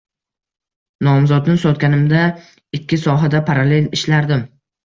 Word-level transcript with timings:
Nomzodni 1.07 1.57
sotganimda 1.65 2.23
ikki 2.79 3.01
sohada 3.05 3.43
parallel 3.51 3.93
ishlardim. 4.01 4.47